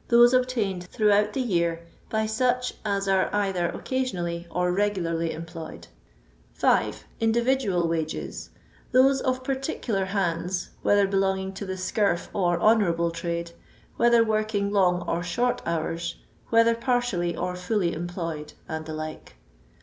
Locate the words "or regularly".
4.50-5.32